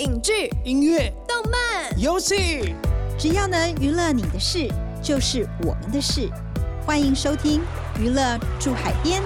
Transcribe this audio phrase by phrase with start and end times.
[0.00, 2.74] 影剧、音乐、动漫、游戏，
[3.18, 4.66] 只要能娱乐你的事，
[5.02, 6.26] 就是我们的事。
[6.86, 7.60] 欢迎收听
[8.00, 9.20] 《娱乐住海边》。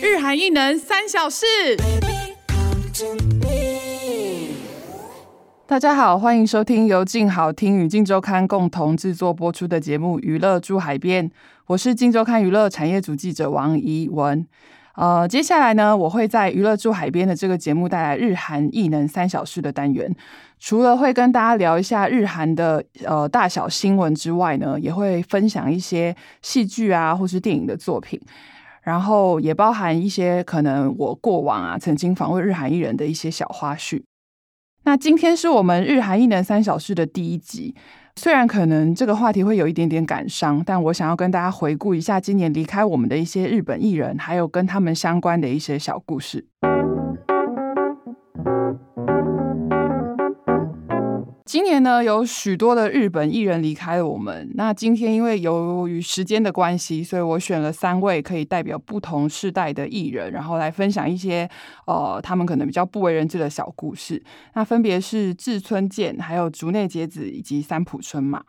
[0.00, 1.46] 日韩艺能三小事。
[5.68, 11.28] 大家好，欢迎收听由静好听与静周刊共同制作播出的节目《娱乐住海边》，
[11.66, 14.46] 我是静周刊娱乐产业组记者王怡文。
[14.94, 20.10] 呃，接下来呢，我会在《娱乐住海边》的这个节目带来日韩艺能三小事的单元。
[20.58, 28.18] 除了会跟大家聊一下日韩的呃大小新闻之外呢，也会分享一些戏剧啊或是电影的作品，
[28.80, 34.02] 然后也包含一些可能我过往啊曾经访问日韩艺人的一些小花絮。
[34.88, 37.74] 那今天是我们日韩艺能三小时的第一集，
[38.16, 46.46] 虽然可能这个话题会有一点点感伤，但我想要跟大家回顾一下今年离开我们的一些日本艺人，还有跟他们相关的一些小故事。
[51.48, 54.52] 今年呢，有许多的日本艺人离开了我们。
[54.52, 61.48] 那今天因为由于时间的关系，所以我选了三位可以代表不同世代的艺人，然后来分享一些
[61.86, 64.22] 呃他们可能比较不为人知的小故事。
[64.52, 68.42] 那分别是志村健、还有竹内结子以及三浦春马。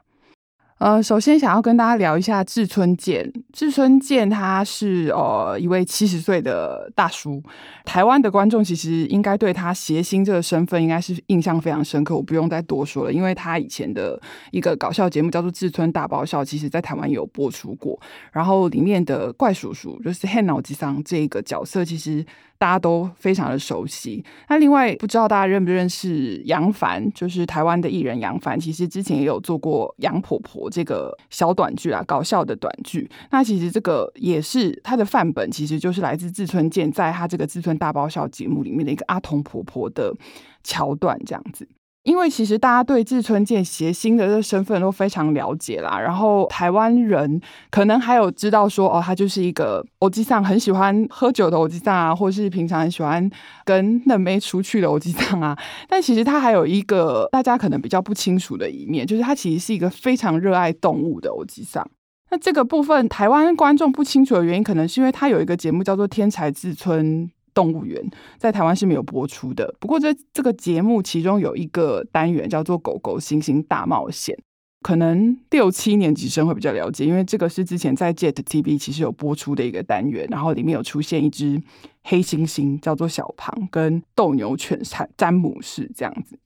[0.80, 3.30] 呃，首先想要跟大家聊一下志村健。
[3.52, 7.44] 志村健他是呃一位七十岁的大叔，
[7.84, 14.18] 台湾的观众其实应该对他谐星这个身份应该是印象非常深刻，我不用再多说了，因为他以前的
[14.52, 18.00] 一个搞笑节目叫做《志村大爆笑》，其实在台湾有播出过，
[18.32, 22.26] 然后里面的怪叔叔就是黑脑机上这个角色，其实。
[22.60, 24.24] 大家都非常的熟悉。
[24.50, 28.60] 那另外不知道大家认不认识杨凡，就是台湾的艺人杨凡。
[28.60, 33.10] 其实之前也有做过《杨婆婆》这个小短剧啊，搞笑的短剧。
[33.32, 40.14] 那其实这个也是他的范本，其实就是来自志村健在他这个志村大爆笑节目里面的一个阿童婆婆的
[40.62, 41.66] 桥段，这样子。
[42.10, 47.40] 因为其实大家对志村健谐星的这个身份都非常了解啦，然后台湾人
[47.70, 53.30] 可能还有知道说哦，他就是一个欧吉桑，很喜欢喝酒的欧吉桑啊，或是平常很喜欢
[53.64, 55.56] 跟嫩妹出去的欧吉桑啊。
[55.88, 61.88] 但其实他还有一个大家可能比较不清楚的一面，就是他其实是一个非常热爱动物的欧吉桑。
[62.32, 67.28] 那这个部分台湾观众不清楚的原因，可能是因为他有一个节目叫做《天才志村》。
[67.60, 68.02] 动物园
[68.38, 74.34] 在台湾是没有播出的，不过这这个节目其中有一个单元叫做《狗狗猩猩大冒险》，
[74.82, 81.62] 可能六七年级生会比较了解，因为这个是之前在 Jet TV 其实有播出的一个单元，然后里面有出现一只
[82.04, 86.40] 黑猩猩叫做小庞，跟斗牛犬詹詹姆士这样子。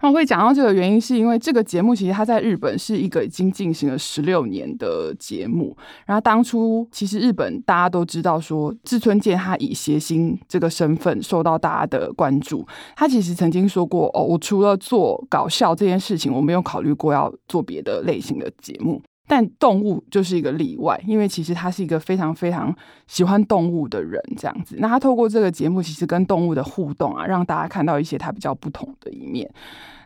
[0.00, 5.76] 那我会讲到这个原因，是因为这个节目其实它在日本是一个已经进行了十六年的节目。
[6.06, 12.66] 然后当初其实日本大家都知道说，志村健他以谐星这个身份受到大家的关注。
[12.96, 22.74] 他其实曾经说过：“哦，我除了做搞笑这件事情，我没有考虑过要做别的类型的节目。”但动物就是一个例外，因为其实他是一个非常非常
[23.06, 24.76] 喜欢动物的人，这样子。
[24.78, 29.48] 那他透过这个节目，其实跟动物的互动啊，让大家看到一些他比较不同的一面。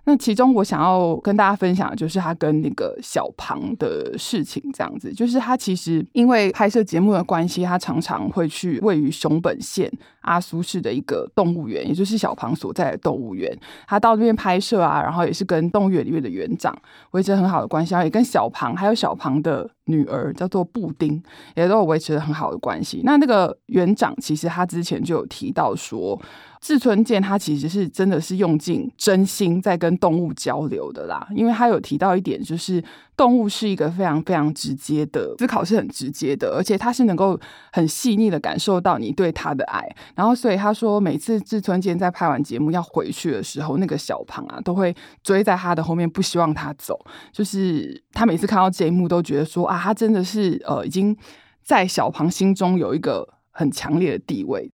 [0.05, 9.91] 那其中我想要跟大家分享的就是他跟那个小庞的事情，这样子，就是他其实因为拍摄节目的关系，他常常会去位于熊本县
[10.23, 13.57] 阿苏市的一个动物园，也就是小庞所在的动物园。
[13.87, 16.77] 他到那边拍摄啊，然后也是跟动物园里面的园长
[17.13, 21.23] 维持很好的关系，然后也跟小庞还有小庞的女儿叫做布丁，
[21.55, 23.03] 也都有维持了很好的关系。
[23.05, 26.21] 那那个园长其实他之前就有提到说。
[26.63, 32.81] 志村健他其实是真的是用尽真心在跟动物交流的啦，因为他有提到一点，就是
[33.17, 37.37] 动物是一个非常非常直接的思考，是很直接的，而且他是能够
[37.73, 39.85] 很细腻的感受到你对他的爱。
[40.15, 44.95] 然后，所以他说，每次志村健在拍完节目要回去的时候，那个小胖啊都会
[45.25, 46.97] 追在他的后面，不希望他走。
[47.33, 51.17] 就是他每次看到这一幕，都觉得说啊，他真的是呃，已经
[51.63, 54.71] 在小庞心中有一个很强烈的地位。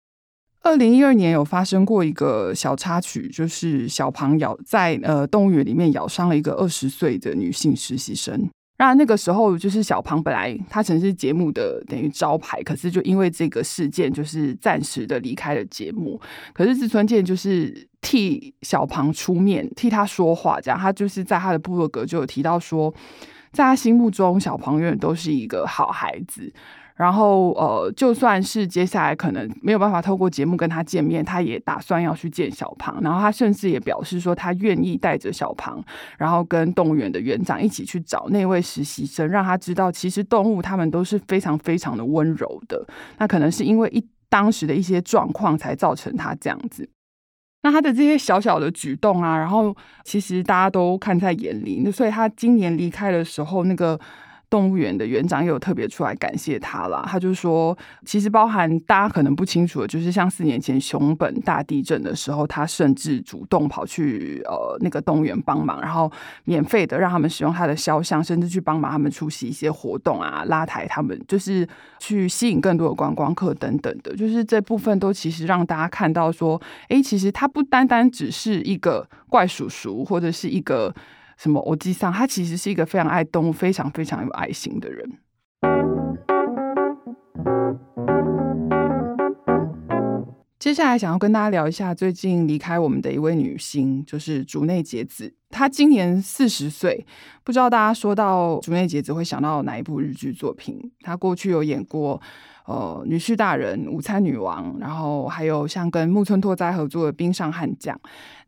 [0.61, 8.47] 二零一二年有发生过一个小插曲，就是小庞咬在呃动物园里面咬伤了一个二十岁的女性实习生。
[8.77, 16.19] 那那个时候就是小庞本来他曾是节目的等于招牌，可是就因为这个事件，就是暂时的离开了节目。
[16.53, 22.93] 可是志村健就是替小庞出面，替他说话，这样他就是在他的部落格就有提到说，
[23.53, 26.51] 在他心目中小庞永远都是一个好孩子。
[26.95, 33.01] 然后呃，就算是接下来可能没有办法透过节目跟他见面，他也打算要去见小庞。
[33.01, 35.83] 然后他甚至也表示说，他愿意带着小庞，
[36.19, 42.85] 然后跟动物园的园长一起去找那位实习生，让他知道其实动物他们都是非常非常的温柔的。
[43.17, 46.87] 那可能是因为一当时的一些状况才造成他这样子。
[47.63, 51.81] 那他的这些小小的举动啊，然后其实大家都看在眼里。
[51.83, 53.99] 那所以他今年离开的时候，那个。
[54.53, 57.03] 动物园的园长也有特别出来感谢他啦。
[57.07, 66.11] 他就说，其实包含大家可能不清楚的，就是像四年前熊本大地震的时候，他甚至主动跑去呃那个动物园帮忙，然后
[66.43, 71.67] 免费的让他们使用他的肖像，甚至去帮忙他们出席一些活动啊，拉抬他们，就是
[71.99, 80.93] 去吸引更多的观光客等等的，就是这部分都其实让大家看到说，哎，其实他不单单只是一个怪叔叔，或者是一个。
[81.37, 81.61] 什么？
[81.61, 85.17] 我记上，他其实是一个非常爱动物、非常非常有爱心的人。
[90.59, 95.35] 接下来想要跟大家聊一下最近离开我们的一位女星，就是竹内结子。
[95.53, 97.05] 她今年四十岁，
[97.43, 100.91] 不知道大家说到竹内结子会想到哪一部日剧作品？
[101.01, 102.19] 她过去有演过。
[102.65, 107.93] 呃，女婿大人、午餐女王，然后还有像跟木村拓哉合作的《冰上悍将》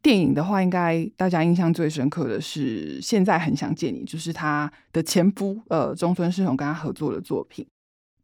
[0.02, 7.68] 电影的话，应该大家印象最深刻的是《现在很想见你》，就是他的前夫呃中村世雄跟他合作的作品。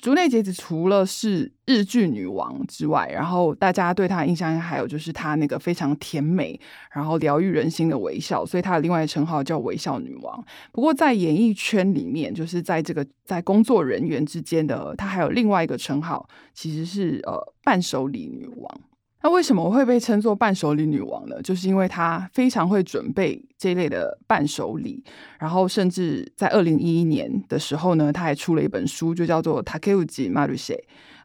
[0.02, 6.60] 竹内结子除了是日剧女王之外，然后大家对她印象还有就是她那个非常甜美，
[6.92, 10.44] 然后疗愈人心的微笑，所以她的另外一个称号叫微笑女王。
[10.72, 18.82] 不过在演艺圈里面，就是在这个在工作人员之间的，她还有另外一个称号，其实是呃伴手礼女王。
[19.24, 21.42] 那为什么会被称作伴手礼女王呢？
[21.42, 25.04] 就是因为她非常会准备这一类的伴手礼，
[25.40, 30.74] 然后甚至在二零一一年的时候呢，她还出了一本书，就叫做《Takeuchi Maru Shi》。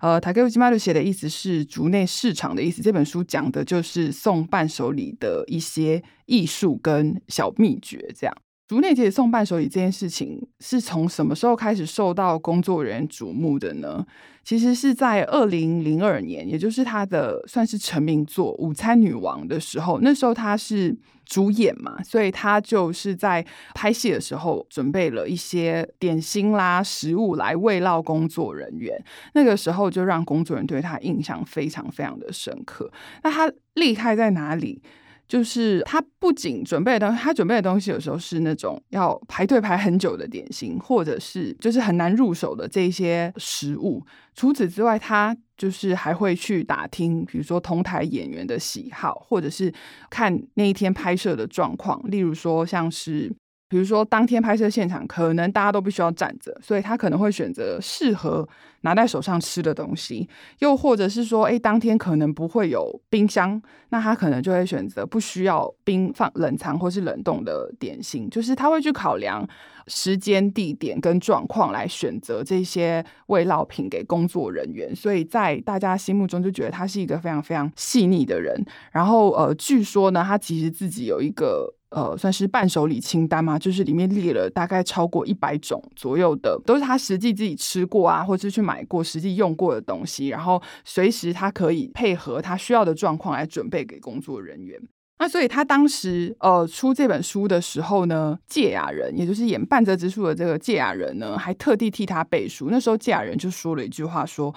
[0.01, 2.83] 呃，《Takeuchi Maru Shi》的意思是竹内市场的意思。
[2.83, 8.37] 这本书讲的就是送伴手礼的一些艺术跟小秘诀，这样。
[8.69, 14.05] 竹内结送伴手礼这件事情是从什么时候开始受到工作人员瞩目的呢？
[14.43, 20.01] 其实是在二零零二年，也就是他的算是成名作《午餐女王》的时候。
[20.01, 29.01] 那时候他是主演嘛，所以他就是在拍戏的时候准备了一些点心啦、食物来慰劳工作人员。
[29.35, 32.91] 那个时候就让工作人员对他印象非常非常的深刻。
[33.23, 34.83] 那他厉害在哪里？
[35.29, 44.05] 就是他不仅准备的东西，他准备的东西有时候是那种要排队排很久的点心，或者是就是很难入手的这些食物。
[44.35, 49.73] 除此之外，他就是还会去打听，比如说同台演员的喜好，或者是
[50.11, 52.01] 看那一天拍摄的状况。
[52.11, 53.33] 例如说，像是。
[53.69, 58.49] 比如说，当天拍摄现场可能大家都必须要站着，所以他可能会选择适合
[58.83, 60.29] 拿在手上吃的东西；
[60.61, 68.31] 又或者是说，哎，当天可能不会有冰箱，那他可能就会选择不需要冰放冷藏或是冷冻的点心。
[68.31, 69.45] 就是他会去考量
[69.89, 78.65] 时间、地点跟状况来选择这些味料品给工作人员，所以在大家心目中就觉得他是一个非常非常细腻的人。
[78.93, 81.76] 然后，呃，据说呢，他其实自己有一个。
[81.91, 94.81] 呃，算是伴手礼清单嘛，就是里面列了大概超过一百种左右的，都是他实际自己吃过啊，或者是去买过、实际用过的东西，然后随时他可以配合他需要的状况来准备给工作人员。
[95.19, 102.69] 那所以他当时呃出这本书的时候呢，芥雅人，也就是演半泽直树的这个芥雅人呢，还特地替他背书。
[102.71, 104.55] 那时候芥雅人就说了一句话说。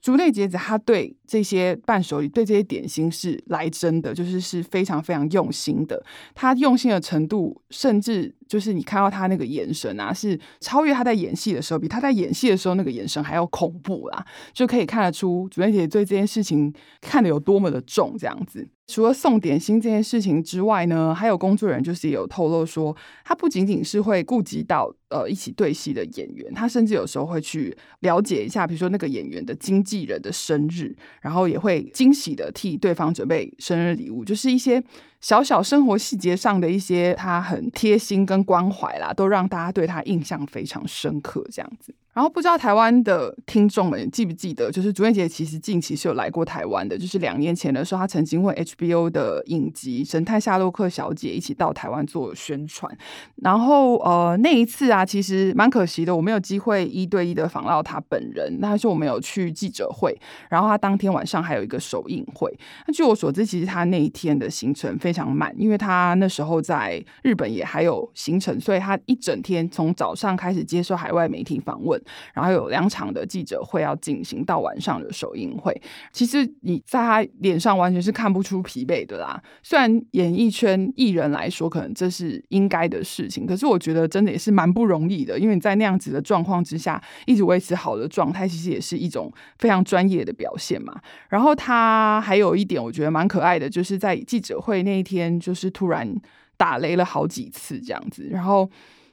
[0.00, 6.02] 竹内结子，他对这些伴手礼、对这些点心是来真的，就是是非常非常用心的。
[6.34, 18.66] 他用心的程度，甚至就是你看到他那个眼神啊，是超越他在演戏的时候，比他在演戏的时候那个眼神还要恐怖啦，就可以看得出竹内结子对这件事情看得有多么的重，这样子。
[18.86, 34.82] 除了送点心这件事情之外呢，还有工作人员就是也有透露说，他不仅仅是会顾及到呃一起对戏的演员，他甚至有时候会去了解一下，比如说那个演员的经纪人的生日，然后也会惊喜的替对方准备生日礼物，就是一些
[35.20, 41.94] 小小生活细节上的一些他很贴心跟关怀啦，都让大家对他印象非常深刻，这样子。
[42.12, 52.92] 然后不知道台湾的听众们记不记得，就是朱燕姐其实近期是有来过台湾的，就是两年前的时候，她曾经为 HBO 的影集《神探夏洛克小姐》一起到台湾做宣传。
[53.36, 58.58] 然后呃那一次啊，其实蛮可惜的，我没有机会一对一的访到她本人。
[58.58, 60.18] 那是我们有去记者会，
[60.50, 62.52] 然后她当天晚上还有一个首映会。
[62.88, 72.00] 那据我所知，其实她那一天的行程非非常满，因为他那时候在日本也还有行程，所以他一整天从早上开始接受海外媒体访问，
[72.32, 75.76] 然后有两场的记者会要进行到晚上的首映会。
[76.12, 79.42] 其实你在他脸上完全是看不出疲惫的啦。
[79.64, 90.94] 虽然演艺圈艺人来说，可能这是应该的事情，可是我觉得真的也是蛮不容易的，因为你在那样子的状况之下，一直维持好的状态，其实也是一种非常专业的表现嘛。
[91.28, 96.08] 然后他还有一点，我觉得蛮可爱的，就是在记者会那一天，就是突然
[96.56, 98.28] 打雷了好几次这样子。
[98.30, 98.70] 然后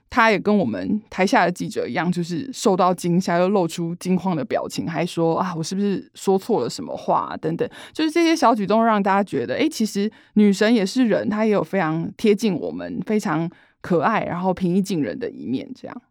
[0.09, 7.67] 他也跟我们台下的记者一样，就是受到惊吓，又露出惊慌的表情，还说啊，我是不是说错了什么话等等。
[7.91, 13.49] 就是这些小举动，让大家觉得，哎，其实女神也是人，她也有非常贴近我们、非常
[13.81, 16.01] 可爱，然后平易近人的一面，这样。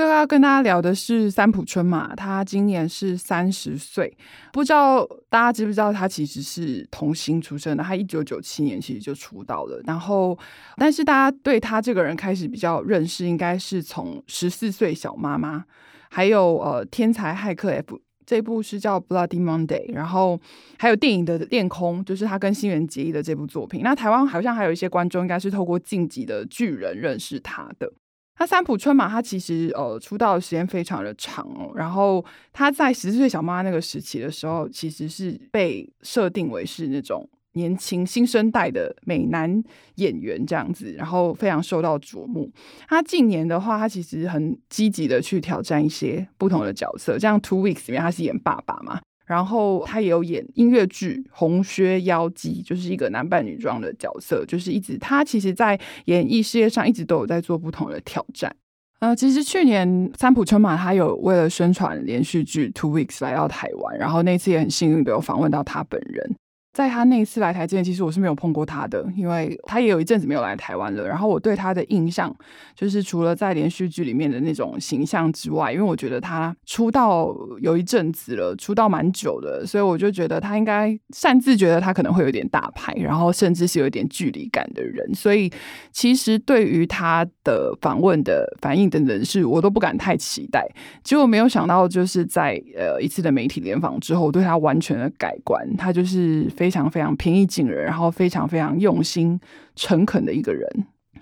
[0.00, 4.16] 最后要跟大家聊的是三浦春马，他今年是三十岁，
[4.50, 10.38] 不知道大家知不知道，他其实是童星出身的，他一九九七年其实就出道了，然后
[10.78, 15.66] 但是大家对他这个人开始比较认识，应该是从十四岁小妈妈，
[16.08, 20.40] 还有呃天才骇客 F 这部是叫 Bloody Monday，然后
[20.78, 23.82] 还有电影的恋空，就是他跟新垣结衣的这部作品。
[23.84, 27.92] 那台湾好像还有一些观众应该是透过晋级的巨人认识他的。
[28.40, 39.62] 那三浦春马他其实呃出道的时间非常的长哦，然后他在十四岁小妈那个时期的时候，其实是被设定为是那种年轻新生代的美男
[39.96, 42.50] 演员这样子，然后非常受到瞩目。
[42.88, 48.98] 他近年的话，他其实很积极的去挑战一些不同的角色，像《Two Weeks》里面他是演爸爸嘛。
[49.30, 58.52] 然后他也有演音乐剧《红靴妖姬》，就是一个男扮女装的角色，就是一直他其实，在演艺事业上一直都有在做不同的挑战。
[58.98, 66.34] 呃，其实去年三浦春马他有为了宣传连续剧《Two Weeks》来到台湾，然后那次也很幸运的有访问到他本人。
[66.72, 71.04] 在他那一次来台之前，其实我是没有碰过他的，因为他也有一阵子没有来台湾了。
[71.04, 72.32] 然后我对他的印象，
[72.76, 85.12] 就是除了在连续剧里面的那种形象之外，因为我觉得他出道有一阵子了，出道蛮久的，所以我就觉得他应该擅自觉得他可能会有点大牌，然后甚至是有一点距离感的人。
[85.12, 85.52] 所以
[85.90, 90.64] 其实对于他的访问的反应等等是，我都不敢太期待。
[91.02, 95.66] 结果没有想到，就是在呃一次的媒体联访之后，对他完全的改观。
[95.76, 96.48] 他就是。
[96.60, 99.40] 非常非常平易近人，然后非常非常用心、
[99.74, 100.68] 诚恳的一个人。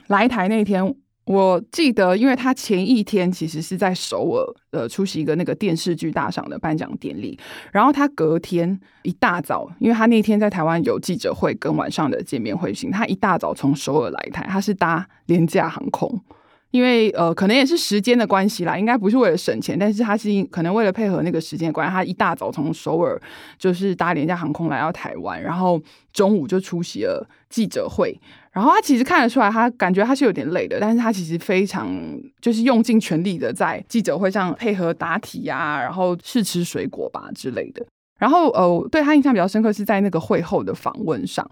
[0.09, 0.93] 来台那天，
[1.27, 7.39] 我记得，因为他前一天其实是在首尔呃出席一个那个电视剧大赏的颁奖典礼，
[7.71, 16.21] 然后他隔天一大早，因为他那天在台湾有记者会跟晚上的见面会型，他一大早从首尔来台，他是搭廉价航空。
[16.71, 23.19] 因为呃，可能也是时间的关系啦，应该不是为了省钱，但是他是可能为了配合那个时间关系，他一大早从首尔
[23.59, 25.81] 就是搭廉价航空来到台湾，然后
[26.13, 28.15] 中午就出席了记者会。
[28.53, 31.89] 然后他其实看得出来，他感觉他是有点累的，但是他其实非常
[32.41, 37.87] 就是用尽全力的在记者会上配合答题呀，然后试吃水果吧之类的。
[38.19, 41.49] 然后呃，对他印象比较深刻是在那个会后的访问上。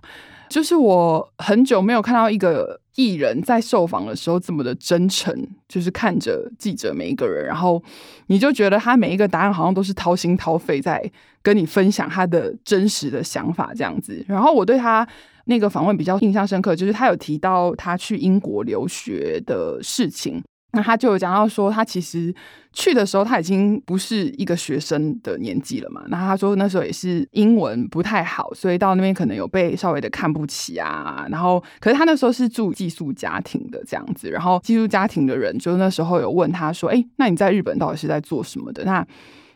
[0.49, 5.35] 就是我很久没有看到一个艺人，在受访的时候这么的真诚，
[5.69, 7.83] 就是看着记者每一个人，然后
[8.29, 11.11] 你就觉得他每一个答案好像都是掏心掏肺在
[11.43, 14.25] 跟你分享他的真实的想法这样子。
[14.29, 15.07] 然后我对他
[15.47, 20.43] 那个访问比较印象深刻，就是他有提到他去英国留学的事情。
[20.73, 22.35] 那他就有讲到说，他其实
[22.73, 26.03] 去的时候他已经不是一个学生的年纪了嘛。
[26.09, 31.27] 那他说那时候也是英文不太好，所以到那边可能有被稍微的看不起啊。
[31.31, 39.07] 然后，可是他那时候是住寄宿家庭的这样子，然后寄宿家庭的人就那时候有问他说：“哎，那你在日本到底是在做什么的？”那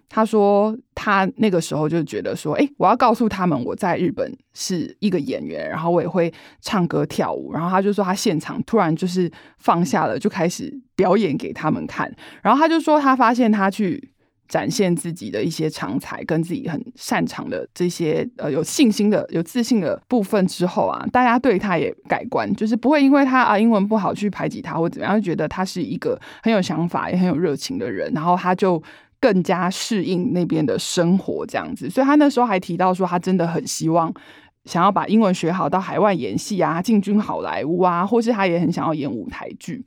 [0.09, 6.31] 他说，他那个时候就觉得说，哎，我要告诉他们我在日本是一个演员，然后我也会
[6.61, 7.55] 唱歌跳舞。
[7.55, 12.15] 然后他就说，他现场突然就是放下了，就开始表演给他们看。
[12.43, 14.13] 然后他就说，他发现他去
[14.47, 28.13] 展现自己的一些长才跟自己很擅长的这些呃有信心的、有自信的部分之后啊，大家对他也改观，就是不会因为他啊英文不好去排挤他或怎么样，就觉得他是一个很有想法也很有热情的人。
[28.13, 28.83] 然后他就。
[29.21, 34.13] 更加适应那边的生活，这样子，所以他那时候还提到说，他真的很希望
[34.65, 39.85] 想要把英文学好，到海外演戏啊，进军好莱坞啊，或是他也很想要演舞台剧。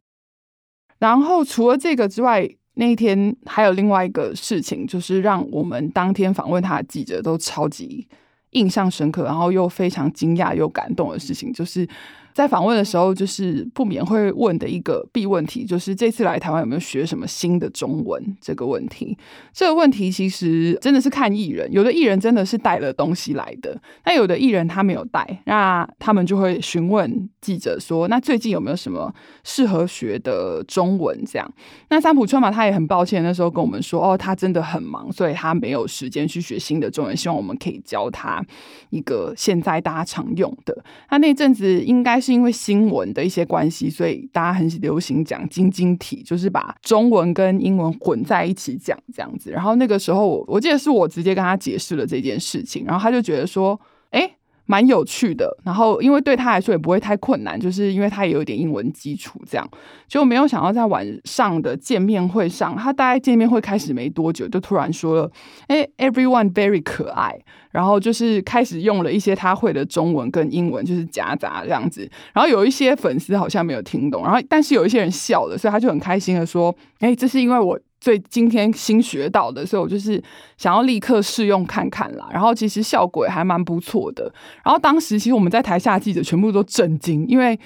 [1.00, 8.08] 然后除了这个之外，那一天还有另外一个事情，就是让我们当天访问他的记者都超级
[8.52, 11.88] 印象深刻，然后又非常惊讶又感动的事情，就是
[12.34, 19.16] 在访问的时候，就是不免会问的一个必问题，就是这次来台湾有没有学什么新的中文这个问题。
[19.54, 29.14] 这个问题其实真的是看艺人，有的艺人真的是带了东西来的，那有的艺人他没有带，那他们就会询问记者说：“那最近有没有什么
[29.44, 31.54] 适合学的中文？”这样，
[31.90, 38.44] 那三浦春马他也很抱歉，那时候跟我们说：“哦，他真的很忙，所以他没有时间去学新的中文，希望我们可以教他
[38.90, 42.23] 一个现在大家常用的。”他那阵子应该。
[42.24, 49.52] 是因为新闻的一些关系，所以大家很流行讲“晶晶体”，就是把中文跟英文混在一起讲这样子。
[49.52, 53.78] 然后那个时候，我记得是我直接跟他解释了这件事情，然后他就觉得说
[54.12, 59.70] ：“哎。”蛮有趣的，然后因为对他来说也不会太困难，就是因为他也有点英文基础，这样
[60.08, 65.32] 就没有想到在晚上的见面会上，他大概见面会开始没多久，就突然说了
[65.68, 67.38] ：“哎，everyone very 可爱。”
[67.72, 72.08] 然后就是开始用了一些他会的中文跟英文，就是夹杂这样子。
[72.32, 80.22] 然后有一些粉丝好像没有听懂，然后但是有一些人笑了，所以他就很开心的说：“哎，这是因为我。”所以今天新学到的，所以我就是
[80.58, 82.28] 想要立刻试用看看啦。
[82.34, 84.30] 然后其实效果也还蛮不错的。
[84.62, 87.58] 然后当时其实我们在台下记者全部都震惊，因为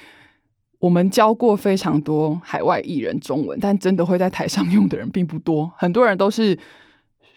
[0.77, 6.55] 我们教过非常多海外艺人中文，但真的会在台上用的人并不多，很多人都是。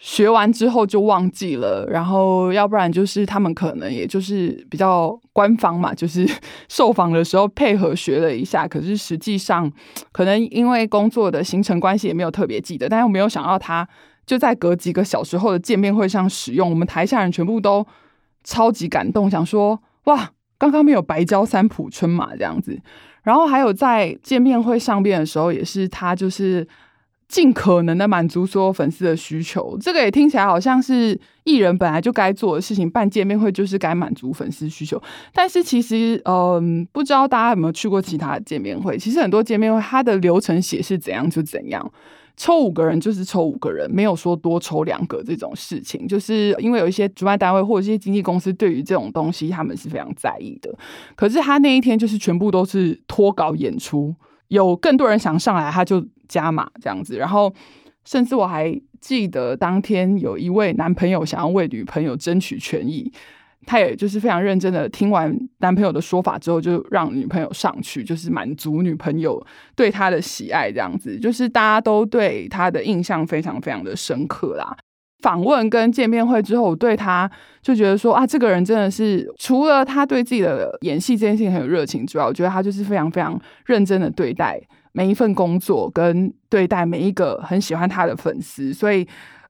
[0.03, 6.27] 学完之后就忘记了，然后要不然就是他们可能也就是比较官方嘛， 就是
[6.67, 9.71] 受访的时候配合学了一下，可是实际上
[10.11, 13.87] 可能因为工作的行程关系也没有特别记得，但又没有想到他
[14.25, 17.85] 就在隔几个小时后的见面会上使用，我们台下人全部都
[18.43, 22.81] 超级感动，想说哇，刚刚没有白教三浦春马这样子，
[23.21, 26.67] 然后还有在见面会上边的时候，也是他就是。
[27.31, 32.91] 尽可能的满足所有粉丝的需求，这个也听起来好像是艺人本来就该做的事情。
[32.91, 35.01] 办见面会就是该满足粉丝需求，
[35.33, 38.97] 但是其实，嗯，不知道大家有没有去过其他的见面会？
[38.97, 41.89] 其实很多见面会，它的流程写是怎样就怎样，
[42.35, 46.05] 抽五个人就是抽五个人，没有说多抽两个这种事情。
[46.05, 50.69] 就是因为有一些主办单位或者一些经纪公司对于这种东西，他们是非常在意的。
[51.15, 54.13] 可是他那一天就是全部都是脱稿演出，
[54.49, 56.05] 有更多人想上来，他就。
[56.31, 57.53] 加码这样子，然后
[58.05, 63.11] 甚至我还记得当天有一位男朋友想要为女朋友争取权益，
[63.65, 69.45] 他也就是非常认真的听完男朋友的说法之后，就让女朋友上去，就是满足女朋友
[69.75, 74.75] 对他的喜爱，这样子，就是大家都对他的印象非常非常的深刻啦。
[75.21, 77.29] 访问跟见面会之后，我对他
[77.61, 84.59] 就觉得说啊，这个人真的是除了他对自己的演戏这件事情很有热情之外，我觉得他就是非常非常认真的对待。
[84.91, 89.07] 每一份工作跟对待每一个很喜欢他的粉丝，所以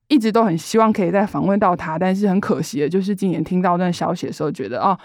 [0.08, 4.98] 一直都很希望可以再访问到他，但是很可惜的就是今年听到那消息的时候，觉得啊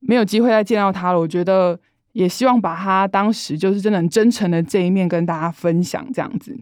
[0.00, 1.18] 没有机会再见到他了。
[1.18, 1.78] 我觉得
[2.12, 6.56] 也希望把他当时就是真的很真诚的这一面跟大家分享，这样子。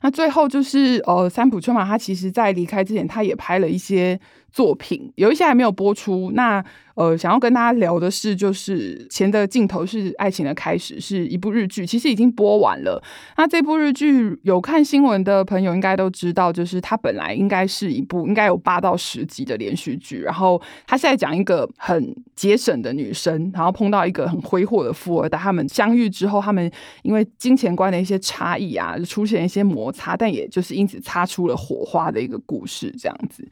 [0.00, 4.18] 那最后就是呃，三浦春马他其实在离开之前，他也拍了一些。
[4.58, 6.64] 作品有一些还没有播出，那
[6.96, 13.00] 呃，想要跟大家聊的是，就是前的镜头是爱情的开始，是一部日剧，其实已经播完了。
[13.36, 26.68] 那这部日剧有看新闻的朋友应该都知道，就是它本来应该是一部应该有八到十集的连续剧，然后它现在讲一个很节省的女生，然后碰到一个很挥霍的富二代，他们相遇之后，他们
[27.02, 33.48] 因为金钱观的一些差异啊，出现一些摩擦，但也就是因此擦出了火花的一个故事，这样子。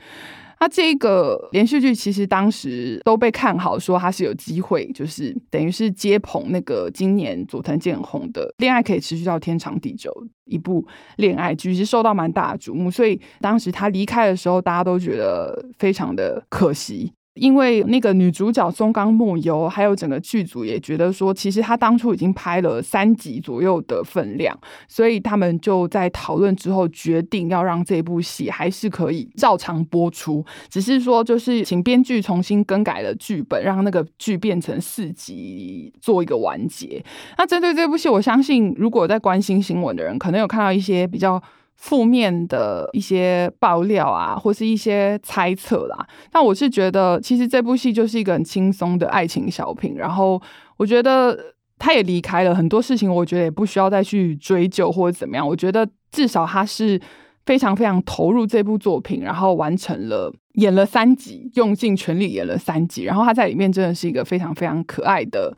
[0.59, 10.11] 那这个连续剧其实当时都被看好，说它是有机会，就是等于是接捧那个今年佐藤健红的《恋爱可以持续到天长地久》
[10.47, 17.13] 一部恋爱剧，是受到蛮大的瞩目，所以当时他离开的时候，大家都觉得非常的可惜。
[17.37, 37.05] 因为那个女主角松冈木由，还有整个剧组也觉得说，其实她当初已经拍了三集左右的分量，所以他们就在讨论之后决定要让这部戏还是可以照常播出，只是说就是请编剧重新更改了剧本，让那个剧变成四集做一个完结。
[37.39, 41.43] 那针对这部戏，我相信如果在关心新闻的人，可能有看到一些比较。
[41.77, 46.07] 负面的一些爆料啊，或是一些猜测啦。
[46.33, 49.95] 但我是觉得，其实这部戏就是一个很轻松的爱情小品。
[49.95, 50.41] 然后，
[50.79, 51.39] 我觉得
[51.79, 55.47] 他也离开了很多事情，我觉得也不需要再去追究或者怎么样。
[55.47, 56.99] 我觉得至少他是
[57.45, 63.05] 非常非常投入这部作品，然后完成了演了三集，用尽全力演了三集。
[63.05, 65.55] 然后他在里面真的是一个非常非常可爱的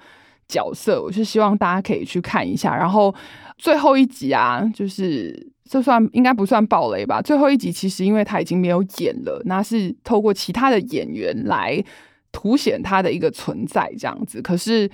[0.49, 1.01] 角色。
[1.01, 2.77] 我是希望大家可以去看一下。
[2.77, 3.15] 然后
[3.57, 5.48] 最后一集啊，就是。
[5.69, 7.21] 这算应该不算暴雷吧？
[7.21, 11.83] 最后一集其实因为他已经没有演了，那是透过其他的演员来
[12.33, 14.41] 凸显他的一个存在这样子。
[14.41, 14.91] 可是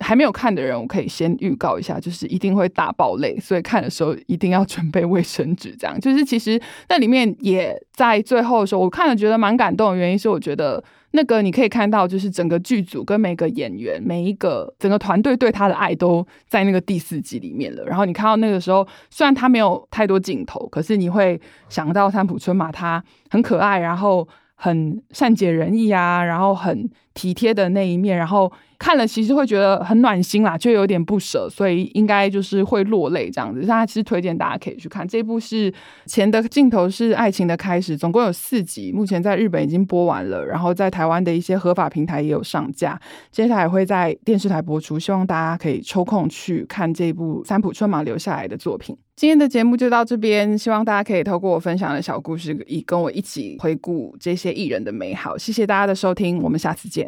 [0.00, 5.74] 还没有看的人，我可以先预告一下，就是一定会大爆泪，所以看的时候一定要准备卫生纸。
[5.76, 17.84] 这样就是其实那里面也在最后的时候，我看了觉得蛮感动的原因是，我觉得那个你可以看到，就是整个剧组跟每个演员、每一个整个团队对他的爱都在那个第四集里面了。
[17.84, 28.52] 然后你看到那个时候，虽然他没有太多镜头，可是你会想到三浦春马，他很可爱，然后很善解人意啊，然后很体贴的那一面，然后。
[28.80, 33.60] 看了其实会觉得很暖心啦，就有点不舍，所以应该就是会落泪这样子。
[33.66, 35.68] 那其实推荐大家可以去看这部是
[36.06, 42.96] 《前的镜头是爱情的开始》，总共有四集，目前在日本已经播完了，然后在台湾的一些合法平台也有上架，
[43.32, 48.96] 接下来会在电视台播出，希望大家可以抽空去看这部三浦春马留下来的作品。
[49.16, 55.36] 今天的节目就到这边，希望大家可以透过我分享的小故事，以跟我一起回顾这些艺人的美好。
[55.36, 57.07] 谢谢大家的收听，我们下次见。